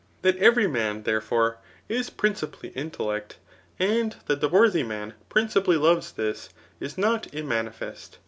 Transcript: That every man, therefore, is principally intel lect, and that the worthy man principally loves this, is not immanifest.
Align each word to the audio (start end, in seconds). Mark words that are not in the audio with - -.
That 0.23 0.35
every 0.37 0.65
man, 0.65 1.03
therefore, 1.03 1.59
is 1.87 2.09
principally 2.09 2.71
intel 2.71 3.05
lect, 3.09 3.35
and 3.77 4.15
that 4.25 4.41
the 4.41 4.49
worthy 4.49 4.81
man 4.81 5.13
principally 5.29 5.77
loves 5.77 6.13
this, 6.13 6.49
is 6.79 6.97
not 6.97 7.27
immanifest. 7.33 8.17